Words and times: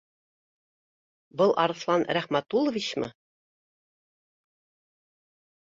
Был 1.41 1.53
Арыҫлан 1.65 2.07
Рәхмәтулловичмы? 2.19 3.13